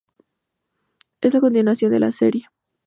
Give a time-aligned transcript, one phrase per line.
[1.21, 2.47] Es la continuación de la serie".